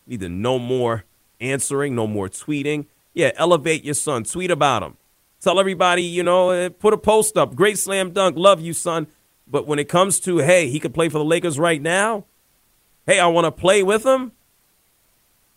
[0.06, 1.04] I need to no more
[1.40, 2.86] answering, no more tweeting.
[3.14, 4.22] Yeah, elevate your son.
[4.22, 4.96] Tweet about him.
[5.40, 7.56] Tell everybody, you know, eh, put a post up.
[7.56, 8.36] Great slam dunk.
[8.36, 9.08] Love you, son.
[9.48, 12.26] But when it comes to, hey, he could play for the Lakers right now,
[13.06, 14.30] hey, I want to play with him,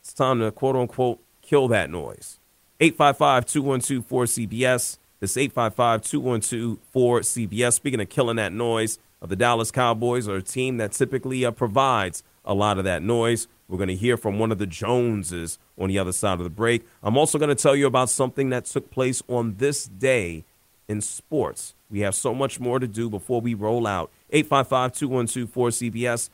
[0.01, 2.38] it's time to quote unquote kill that noise.
[2.79, 4.97] 855 212 4CBS.
[5.19, 7.73] This 855 212 4CBS.
[7.73, 11.51] Speaking of killing that noise, of the Dallas Cowboys are a team that typically uh,
[11.51, 13.47] provides a lot of that noise.
[13.67, 16.49] We're going to hear from one of the Joneses on the other side of the
[16.49, 16.85] break.
[17.03, 20.45] I'm also going to tell you about something that took place on this day
[20.87, 21.75] in sports.
[21.91, 24.09] We have so much more to do before we roll out.
[24.31, 26.29] 855 212 4CBS.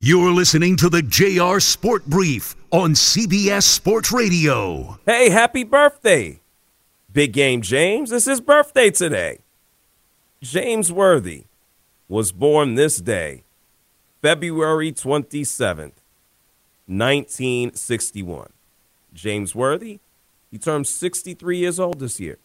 [0.00, 5.00] You're listening to the JR Sport Brief on CBS Sports Radio.
[5.04, 6.38] Hey, happy birthday,
[7.12, 8.12] Big Game James.
[8.12, 9.40] It's his birthday today.
[10.40, 11.46] James Worthy
[12.08, 13.42] was born this day,
[14.22, 15.94] February 27th,
[16.86, 18.50] 1961.
[19.12, 19.98] James Worthy,
[20.48, 22.38] he turned 63 years old this year.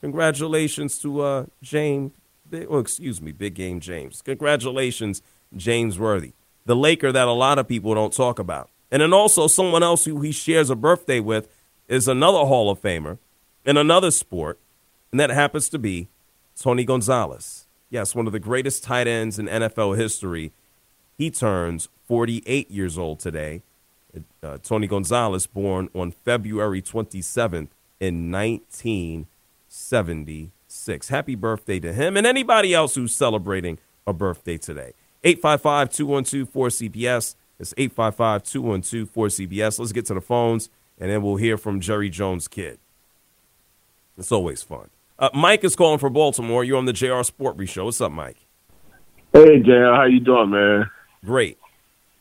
[0.00, 2.12] Congratulations to uh, James,
[2.52, 4.22] well, excuse me, Big Game James.
[4.22, 5.22] Congratulations,
[5.56, 6.34] James Worthy,
[6.70, 8.70] the Laker that a lot of people don't talk about.
[8.92, 11.48] And then also someone else who he shares a birthday with
[11.88, 13.18] is another Hall of Famer
[13.64, 14.56] in another sport,
[15.10, 16.06] and that happens to be
[16.56, 17.66] Tony Gonzalez.
[17.90, 20.52] Yes, one of the greatest tight ends in NFL history.
[21.18, 23.62] He turns 48 years old today.
[24.40, 31.08] Uh, Tony Gonzalez, born on February 27th in 1976.
[31.08, 34.92] Happy birthday to him and anybody else who's celebrating a birthday today.
[35.22, 37.34] 855 212 4CBS.
[37.58, 39.78] It's 855 212 4CBS.
[39.78, 42.78] Let's get to the phones and then we'll hear from Jerry Jones' kid.
[44.18, 44.90] It's always fun.
[45.18, 46.62] Uh, Mike is calling for Baltimore.
[46.62, 47.86] You're on the JR Sport Show.
[47.86, 48.36] What's up, Mike?
[49.32, 49.94] Hey, JR.
[49.94, 50.90] How you doing, man?
[51.24, 51.58] Great.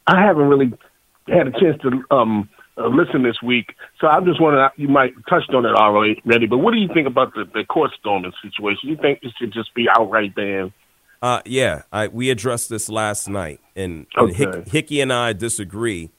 [0.07, 0.73] I haven't really
[1.27, 4.69] had a chance to um, uh, listen this week, so I'm just wondering.
[4.77, 7.91] You might touched on it already, but what do you think about the, the court
[7.99, 8.89] storming situation?
[8.89, 10.71] You think it should just be outright banned?
[11.21, 14.45] Uh, yeah, I, we addressed this last night, and, and Okay.
[14.59, 16.09] Hick, Hickey and I disagree.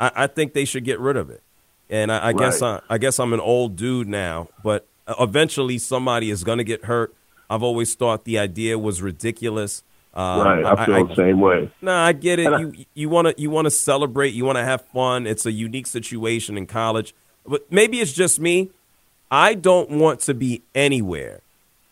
[0.00, 1.42] I, I think they should get rid of it,
[1.90, 4.86] and I, I guess I, I guess I'm an old dude now, but
[5.20, 7.14] eventually somebody is going to get hurt.
[7.50, 9.82] I've always thought the idea was ridiculous.
[10.14, 10.64] Um, right.
[10.64, 11.70] I feel the same way.
[11.82, 12.46] No, I get it.
[12.50, 14.32] And You you want to you want to celebrate.
[14.32, 15.26] You want to have fun.
[15.26, 17.14] It's a unique situation in college,
[17.46, 18.70] but maybe it's just me.
[19.30, 21.40] I don't want to be anywhere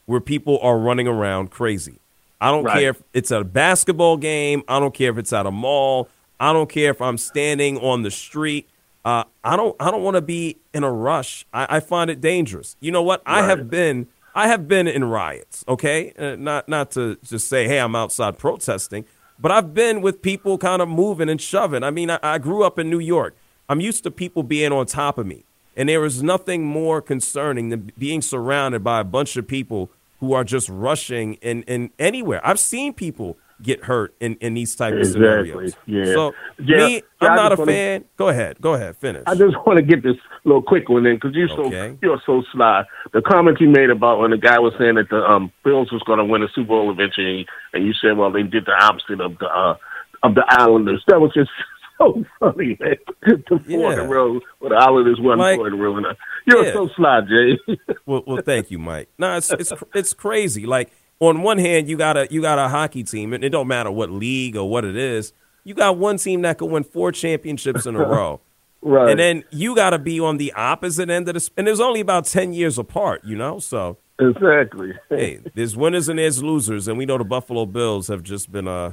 [0.07, 1.99] where people are running around crazy.
[2.45, 2.81] I don't Right.
[2.81, 4.63] care if it's a basketball game.
[4.69, 6.09] I don't care if it's at a mall.
[6.39, 8.69] I don't care if I'm standing on the street.
[9.05, 9.77] Uh, I don't.
[9.81, 11.47] I don't want to be in a rush.
[11.53, 12.77] I, I find it dangerous.
[12.81, 13.23] You know what?
[13.27, 14.09] I have been.
[14.35, 15.65] I have been in riots.
[15.69, 19.05] Okay, uh, not not to just say, hey, I'm outside protesting,
[19.39, 21.83] but I've been with people kind of moving and shoving.
[21.85, 23.37] I mean, I, I grew up in New York.
[23.69, 25.45] I'm used to people being on top of me,
[25.77, 29.91] and there is nothing more concerning than being surrounded by a bunch of people
[30.25, 32.41] who are just rushing in, in anywhere.
[32.47, 35.75] I've seen people get hurt in, in these type of scenarios.
[35.87, 36.05] Yeah.
[36.07, 36.77] So Yeah.
[36.87, 38.05] me, I'm I not a wanna- fan.
[38.17, 38.61] Go ahead.
[38.61, 38.97] Go ahead.
[38.97, 39.23] Finish.
[39.27, 41.91] I just want to get this little quick one in because you're Okay.
[41.91, 42.85] so you're so sly.
[43.13, 46.03] The comment you made about when the guy was saying that the um, Bills was
[46.03, 49.21] going to win the Super Bowl eventually, and you said, "Well, they did the opposite
[49.21, 49.77] of the uh,
[50.23, 51.51] of the Islanders." That was just
[51.99, 52.97] so funny, man.
[53.49, 55.97] The four in a row, but the Islanders won Like- four in a row.
[55.97, 56.07] And,
[56.47, 56.73] You're Yeah.
[56.73, 57.59] so sly, Jay.
[58.07, 59.09] well, well, thank you, Mike.
[59.19, 60.67] No, it's it's it's crazy.
[60.67, 63.69] Like on one hand, you got a you got a hockey team, and it don't
[63.69, 65.33] matter what league or what it is.
[65.65, 68.41] You got one team that could win four championships in a row,
[68.83, 69.09] Right.
[69.09, 71.51] And then you got to be on the opposite end of the.
[71.57, 73.59] And there's only about ten years apart, you know.
[73.59, 74.93] So exactly.
[75.09, 78.69] hey, there's winners and there's losers, and we know the Buffalo Bills have just been
[78.69, 78.93] uh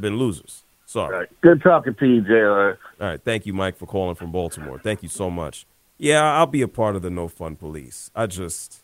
[0.00, 0.62] been losers.
[0.92, 1.26] Sorry.
[1.40, 2.42] Good talking to you, Jay.
[2.42, 3.22] All right.
[3.22, 4.78] Thank you, Mike, for calling from Baltimore.
[4.78, 5.66] Thank you so much.
[5.96, 8.10] Yeah, I'll be a part of the no fun police.
[8.14, 8.82] I just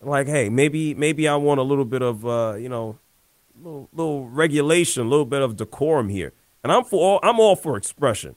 [0.00, 2.98] like, hey, maybe maybe I want a little bit of uh, you know,
[3.62, 6.32] little, little regulation, a little bit of decorum here.
[6.64, 8.34] And I'm for all, I'm all for expression.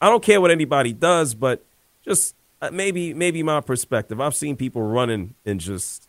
[0.00, 1.64] I don't care what anybody does, but
[2.04, 4.20] just uh, maybe maybe my perspective.
[4.20, 6.08] I've seen people running and just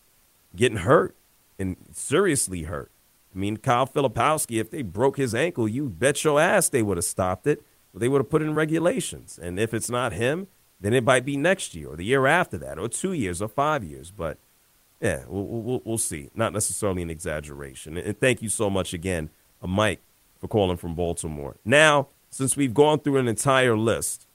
[0.55, 1.15] getting hurt
[1.57, 2.91] and seriously hurt.
[3.35, 6.97] I mean, Kyle Filipowski, if they broke his ankle, you bet your ass they would
[6.97, 7.63] have stopped it.
[7.93, 9.39] They would have put in regulations.
[9.41, 10.47] And if it's not him,
[10.79, 13.47] then it might be next year or the year after that or two years or
[13.47, 14.11] five years.
[14.11, 14.37] But
[14.99, 16.29] yeah, we'll, we'll, we'll see.
[16.35, 17.97] Not necessarily an exaggeration.
[17.97, 19.29] And thank you so much again,
[19.61, 20.01] uh, Mike,
[20.39, 21.55] for calling from Baltimore.
[21.63, 24.27] Now, since we've gone through an entire list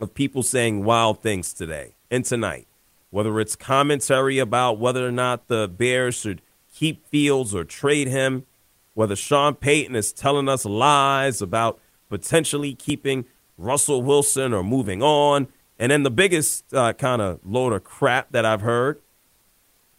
[0.00, 2.66] of people saying wild things today and tonight,
[3.10, 6.42] whether it's commentary about whether or not the Bears should
[6.72, 8.46] keep Fields or trade him,
[8.94, 13.24] whether Sean Payton is telling us lies about potentially keeping
[13.56, 15.48] Russell Wilson or moving on.
[15.78, 19.00] And then the biggest uh, kind of load of crap that I've heard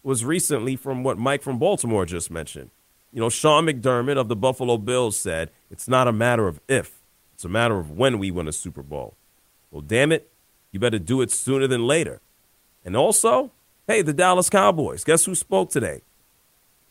[0.04, 2.70] was recently from what Mike from Baltimore just mentioned.
[3.12, 7.00] You know, Sean McDermott of the Buffalo Bills said it's not a matter of if,
[7.34, 9.16] it's a matter of when we win a Super Bowl.
[9.72, 10.32] Well, damn it,
[10.72, 12.22] you better do it sooner than later.
[12.84, 13.52] And also,
[13.88, 15.04] hey, the Dallas Cowboys.
[15.04, 16.02] Guess who spoke today?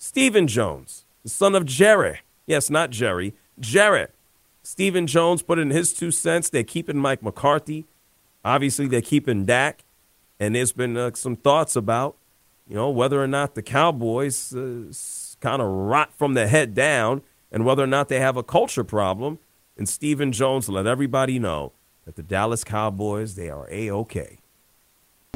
[0.04, 2.22] Stephen Jones, the son of Jerry.
[2.44, 4.08] Yes, not Jerry, Jerry.
[4.64, 6.50] Stephen Jones put in his two cents.
[6.50, 7.86] They're keeping Mike McCarthy.
[8.44, 9.84] Obviously, they're keeping Dak.
[10.40, 12.16] And there's been uh, some thoughts about,
[12.66, 14.92] you know, whether or not the Cowboys uh,
[15.38, 17.22] kind of rot from the head down
[17.52, 19.38] and whether or not they have a culture problem.
[19.78, 21.74] And Stephen Jones let everybody know
[22.06, 24.41] that the Dallas Cowboys, they are A-OK.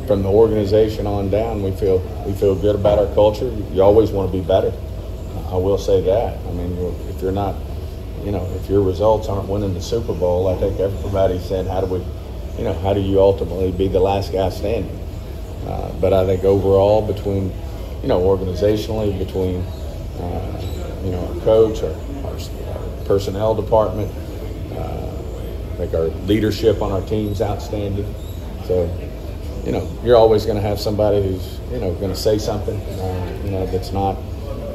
[0.06, 3.48] From the organization on down, we feel we feel good about our culture.
[3.72, 4.72] You always want to be better.
[5.50, 6.38] I will say that.
[6.46, 6.78] I mean,
[7.08, 7.56] if you're not,
[8.22, 11.80] you know, if your results aren't winning the Super Bowl, I think everybody's saying, how
[11.80, 11.98] do we,
[12.56, 14.96] you know, how do you ultimately be the last guy standing?
[15.66, 17.52] Uh, but I think overall, between,
[18.02, 19.62] you know, organizationally, between,
[20.20, 21.90] uh, you know, our coach, our,
[22.30, 24.12] our, our personnel department,
[24.70, 25.10] uh,
[25.72, 28.14] I think our leadership on our team's outstanding.
[28.66, 28.88] So,
[29.66, 32.80] you know, you're always going to have somebody who's, you know, going to say something,
[32.80, 34.16] uh, you know, that's not,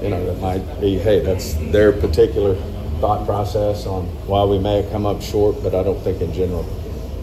[0.04, 2.56] you know, that might be, hey, that's their particular
[3.00, 6.34] thought process on why we may have come up short, but I don't think in
[6.34, 6.66] general,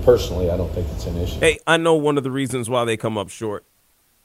[0.03, 1.41] personally, I don't think it's an issue.
[1.41, 3.67] Hey, I know one of the reasons why they come up short.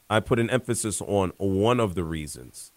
[0.09, 2.71] I put an emphasis on one of the reasons.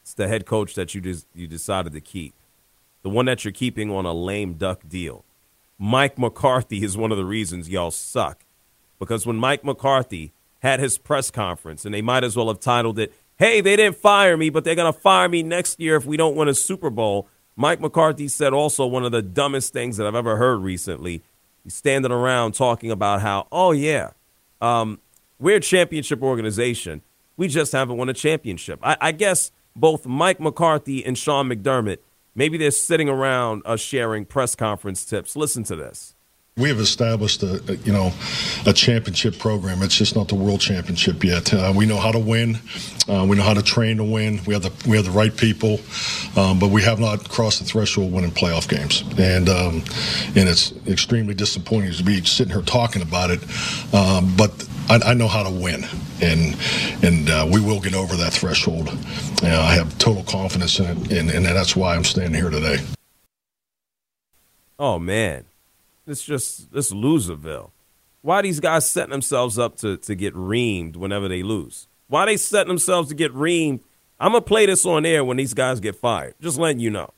[0.00, 2.32] It's the head coach that you des- you decided to keep,
[3.02, 5.26] the one that you're keeping on a lame duck deal.
[5.78, 8.42] Mike McCarthy is one of the reasons y'all suck.
[8.98, 12.98] Because when Mike McCarthy had his press conference, and they might as well have titled
[12.98, 16.04] it, Hey, they didn't fire me, but they're going to fire me next year if
[16.04, 17.28] we don't win a Super Bowl.
[17.54, 21.22] Mike McCarthy said also one of the dumbest things that I've ever heard recently.
[21.62, 24.10] He's standing around talking about how, oh, yeah,
[24.60, 24.98] um,
[25.38, 27.02] we're a championship organization.
[27.36, 28.80] We just haven't won a championship.
[28.82, 31.98] I, I guess both Mike McCarthy and Sean McDermott,
[32.34, 35.36] maybe they're sitting around uh, sharing press conference tips.
[35.36, 36.16] Listen to this.
[36.58, 38.12] We have established a, a, you know
[38.66, 39.82] a championship program.
[39.82, 41.54] It's just not the world championship yet.
[41.54, 42.58] Uh, we know how to win.
[43.08, 44.40] Uh, we know how to train to win.
[44.46, 45.80] We have the we have the right people,
[46.36, 49.02] um, but we have not crossed the threshold winning playoff games.
[49.18, 49.84] And um,
[50.36, 53.42] and it's extremely disappointing to be sitting here talking about it.
[53.94, 55.84] Um, but I, I, know how to win,
[56.20, 56.56] and
[57.02, 58.88] and uh, we will get over that threshold.
[59.42, 62.78] I have total confidence in it, and, and that's why I'm standing here today.
[64.78, 65.44] Oh man.
[66.08, 67.70] It's just this loserville.
[68.22, 71.86] Why these guys setting themselves up to, to get reamed whenever they lose?
[72.08, 73.80] Why they setting themselves to get reamed?
[74.18, 76.34] I'm gonna play this on air when these guys get fired.
[76.40, 77.10] Just letting you know.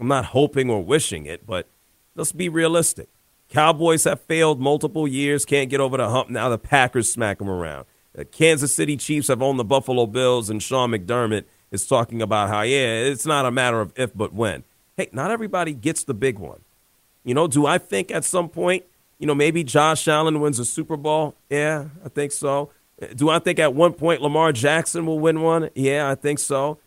[0.00, 1.68] I'm not hoping or wishing it, but
[2.16, 3.08] let's be realistic.
[3.50, 6.30] Cowboys have failed multiple years, can't get over the hump.
[6.30, 7.84] Now the Packers smack them around.
[8.14, 12.48] The Kansas City Chiefs have owned the Buffalo Bills, and Sean McDermott is talking about
[12.48, 14.64] how, yeah, it's not a matter of if but when.
[14.96, 16.60] Hey, not everybody gets the big one.
[17.24, 18.84] You know, do I think at some point,
[19.18, 21.34] you know, maybe Josh Allen wins a Super Bowl?
[21.48, 22.70] Yeah, I think so.
[23.14, 25.70] Do I think at one point Lamar Jackson will win one?
[25.74, 26.78] Yeah, I think so.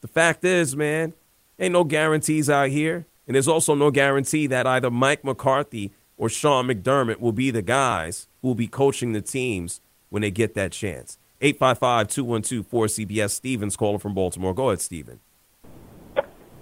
[0.00, 1.14] The fact is, man,
[1.58, 3.06] ain't no guarantees out here.
[3.26, 7.62] And there's also no guarantee that either Mike McCarthy or Sean McDermott will be the
[7.62, 11.18] guys who will be coaching the teams when they get that chance.
[11.40, 13.30] 855 212 4CBS.
[13.30, 14.54] Stevens calling from Baltimore.
[14.54, 15.20] Go ahead, Steven.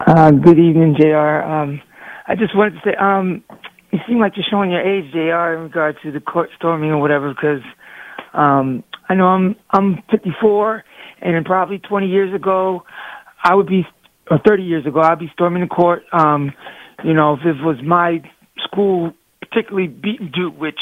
[0.00, 1.42] Uh, good evening, JR.
[1.42, 1.80] Um,
[2.26, 3.44] I just wanted to say, um,
[3.92, 5.56] you seem like you're showing your age, Jr.
[5.56, 7.62] In regard to the court storming or whatever, because
[8.32, 10.84] um, I know I'm I'm 54,
[11.20, 12.82] and probably 20 years ago,
[13.42, 13.86] I would be,
[14.30, 16.02] or 30 years ago, I'd be storming the court.
[16.12, 16.52] Um,
[17.04, 18.22] you know, if it was my
[18.64, 20.80] school, particularly beating Duke, which,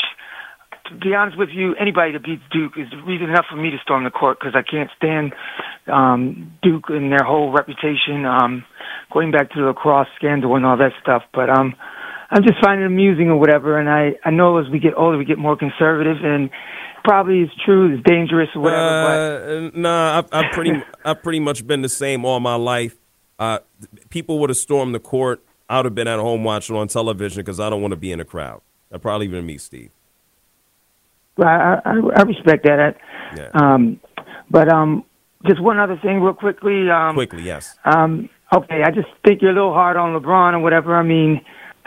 [0.88, 3.78] to be honest with you, anybody that beats Duke is reason enough for me to
[3.82, 5.34] storm the court because I can't stand
[5.93, 8.24] um, Duke and their whole reputation.
[8.24, 8.64] Um,
[9.12, 11.22] going back to the lacrosse scandal and all that stuff.
[11.32, 11.74] But um,
[12.30, 13.78] I'm just finding it amusing or whatever.
[13.78, 16.50] And I I know as we get older, we get more conservative, and
[17.04, 18.82] probably it's true, it's dangerous or whatever.
[18.82, 22.96] Uh, but nah, I've, I've pretty I've pretty much been the same all my life.
[23.38, 23.58] Uh,
[24.10, 25.42] people would have stormed the court.
[25.68, 28.12] I would have been at home watching on television because I don't want to be
[28.12, 28.60] in a crowd.
[28.90, 29.90] That probably been me, Steve.
[31.36, 32.96] Well, I, I, I respect that.
[33.34, 33.48] Yeah.
[33.54, 33.98] Um,
[34.50, 35.04] but um,
[35.46, 36.90] just one other thing, real quickly.
[36.90, 37.78] Um, Quickly, yes.
[37.84, 40.96] Um, okay, I just think you're a little hard on LeBron or whatever.
[40.96, 41.40] I mean,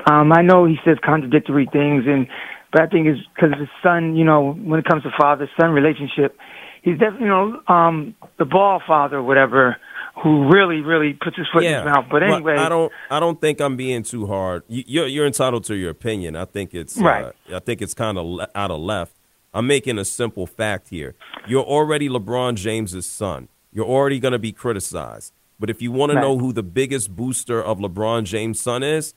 [0.10, 2.28] um, I know he says contradictory things, and
[2.72, 4.16] but I think it's because his son.
[4.16, 6.38] You know, when it comes to father-son relationship,
[6.84, 9.78] he's definitely you know um, the ball father or whatever,
[10.22, 12.06] who really really puts his foot in his mouth.
[12.12, 12.92] But Well, anyway, I don't.
[13.10, 14.64] I don't think I'm being too hard.
[14.68, 16.36] You, you're you're entitled to your opinion.
[16.36, 17.26] I think it's Right.
[17.26, 19.16] Uh, I think it's kind of le- out of left.
[19.54, 21.16] I'm making a simple fact here.
[21.48, 23.48] You're already LeBron James's son.
[23.72, 25.32] You're already going to be criticized.
[25.60, 26.22] But if you want to Right.
[26.22, 29.14] know who the biggest booster of LeBron James' son is,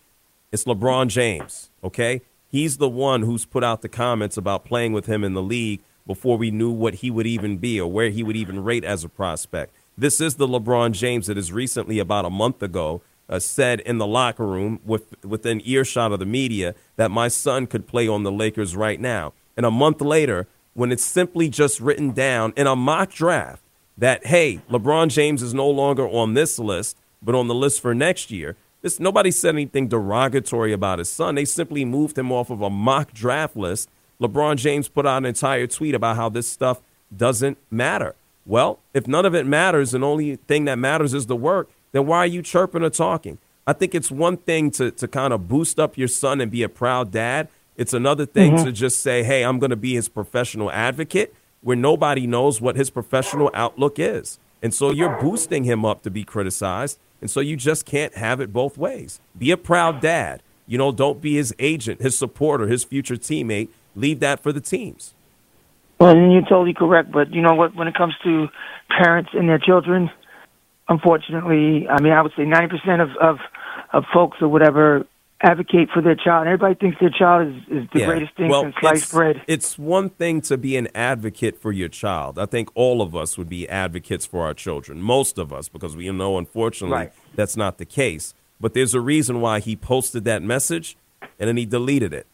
[0.53, 1.71] it's LeBron James.
[1.83, 2.21] Okay,
[2.51, 5.81] he's the one who's put out the comments about playing with him in the league
[6.07, 9.05] before we knew what he would even be or where he would even rate as
[9.05, 9.75] a prospect.
[9.97, 13.99] This is the LeBron James that is recently, about a month ago, uh, said in
[13.99, 18.23] the locker room with within earshot of the media that my son could play on
[18.23, 19.35] the Lakers right now.
[19.57, 23.63] And a month later, when it's simply just written down in a mock draft
[23.99, 27.95] that hey, LeBron James is no longer on this list, but on the list for
[27.95, 28.57] next year.
[28.81, 31.35] This nobody said anything derogatory about his son.
[31.35, 33.91] They simply moved him off of a mock draft list.
[34.21, 36.81] LeBron James put out an entire tweet about how this stuff
[37.15, 38.15] doesn't matter.
[38.47, 42.07] Well, if none of it matters and only thing that matters is the work, then
[42.07, 43.39] why are you chirping or talking?
[43.67, 46.63] I think it's one thing to, to kind of boost up your son and be
[46.63, 47.49] a proud dad.
[47.77, 48.65] It's another thing Mhm.
[48.65, 52.77] to just say, hey, I'm going to be his professional advocate where nobody knows what
[52.77, 54.39] his professional outlook is.
[54.63, 56.99] And so you're boosting him up to be criticized.
[57.21, 59.21] And so you just can't have it both ways.
[59.37, 60.43] Be a proud dad.
[60.67, 63.69] You know, don't be his agent, his supporter, his future teammate.
[63.95, 65.15] Leave that for the teams.
[65.99, 67.11] Well, you're totally correct.
[67.11, 67.75] But you know what?
[67.75, 68.49] When it comes to
[68.89, 70.11] parents and their children,
[70.89, 73.39] unfortunately, I mean, I would say 90% of, of,
[73.93, 75.07] of folks or whatever
[75.43, 76.47] advocate for their child.
[76.47, 78.07] Everybody thinks their child is, is the Yeah.
[78.07, 79.43] greatest thing well, since sliced it's, bread.
[79.47, 82.39] It's one thing to be an advocate for your child.
[82.39, 85.01] I think all of us would be advocates for our children.
[85.01, 87.13] Most of us, because we know, unfortunately, Right.
[87.37, 88.35] that's not the case.
[88.61, 90.97] But there's a reason why he posted that message
[91.39, 92.27] and then he deleted it.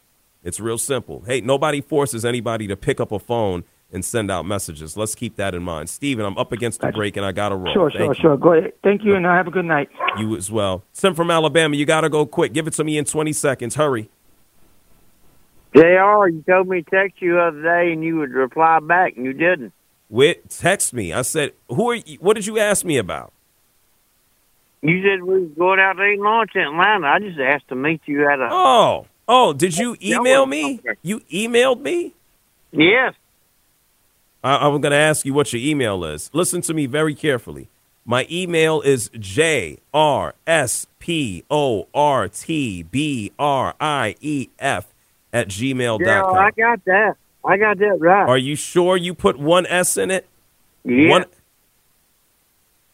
[0.43, 1.23] It's real simple.
[1.27, 4.97] Hey, nobody forces anybody to pick up a phone and send out messages.
[4.97, 5.89] Let's keep that in mind.
[5.89, 7.73] Steven, I'm up against the break and I got to roll.
[7.73, 8.21] Sure, Thank sure, you.
[8.21, 8.37] sure.
[8.37, 8.73] Go ahead.
[8.83, 9.89] Thank you, and have a good night.
[10.17, 10.83] You as well.
[10.93, 12.53] Tim from Alabama, you got to go quick.
[12.53, 13.75] Give it to me in 20 seconds.
[13.75, 14.09] Hurry.
[15.75, 19.17] JR, you told me to text you the other day and you would reply back,
[19.17, 19.73] and you didn't.
[20.09, 21.11] Wait, text me.
[21.11, 22.17] I said, "Who are you?
[22.21, 23.33] What did you ask me about?"
[24.81, 27.07] You said we was going out to eat lunch in Atlanta.
[27.07, 28.47] I just asked to meet you at a.
[28.51, 30.79] Oh, oh, did you email me?
[31.01, 32.13] You emailed me?
[32.71, 33.15] Yes.
[34.45, 36.29] I, I'm going to ask you what your email is.
[36.31, 37.67] Listen to me very carefully.
[38.05, 44.93] My email is J R S P O R T B R I E F
[45.33, 46.05] at gmail.com.
[46.05, 47.15] Yeah, I got that.
[47.43, 48.29] I got that right.
[48.29, 50.27] Are you sure you put one S in it?
[50.83, 51.09] Yeah.
[51.09, 51.25] One.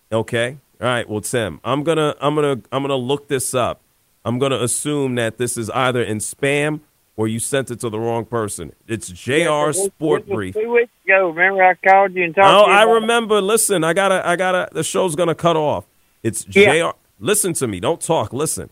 [0.10, 0.58] Okay.
[0.80, 1.10] All right.
[1.10, 3.82] Well, Tim, I'm gonna I'm gonna I'm gonna look this up.
[4.24, 6.80] I'm gonna assume that this is either in spam
[7.18, 8.74] or you sent it to the wrong person.
[8.88, 9.72] It's Jr.
[9.74, 10.53] Sport Brief.
[10.55, 13.41] Two weeks ago, remember I called you and talked Oh, to you Oh, I remember.
[13.41, 14.70] Listen, I gotta I gotta.
[14.72, 15.86] The show's gonna cut off.
[16.24, 16.91] It's Yeah.
[16.91, 16.97] Jr.
[17.20, 17.80] Listen to me.
[17.80, 18.34] Don't talk.
[18.34, 18.70] Listen.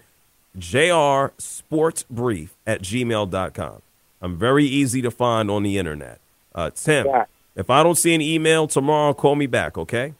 [0.58, 1.28] Jr.
[1.38, 3.82] Sports Brief at gmail.com.
[4.22, 6.20] I'm very easy to find on the internet.
[6.54, 7.28] Uh, Tim, Right.
[7.56, 10.14] if I don't see an email tomorrow, call me back, okay?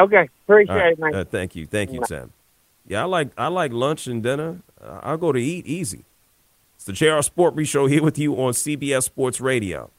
[0.00, 0.92] Okay, appreciate right.
[0.92, 1.14] it, man.
[1.14, 2.00] Uh, thank you, thank you.
[2.06, 2.32] Tim.
[2.86, 4.58] Yeah, I like I like lunch and dinner.
[4.82, 6.04] Uh, I'll go to eat easy.
[6.88, 9.90] The JR Sport Brief Show here with you on CBS Sports Radio.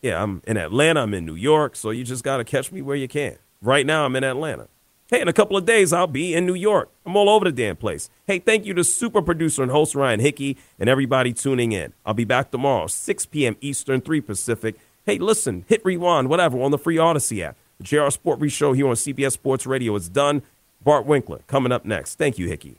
[0.00, 1.00] Yeah, I'm in Atlanta.
[1.00, 3.38] I'm in New York, so you just got to catch me where you can.
[3.60, 4.68] Right now, I'm in Atlanta.
[5.08, 6.92] Hey, in a couple of days, I'll be in New York.
[7.04, 8.08] I'm all over the damn place.
[8.24, 11.92] Hey, thank you to super producer and host Ryan Hickey and everybody tuning in.
[12.04, 13.56] I'll be back tomorrow, 6 p.m.
[13.60, 14.76] Eastern, 3 Pacific.
[15.04, 17.56] Hey, listen, hit rewind, whatever, on the free Audacy app.
[17.78, 20.42] The JR Sport Re Show here on CBS Sports Radio is done.
[20.84, 22.14] Bart Winkler coming up next.
[22.14, 22.78] Thank you, Hickey.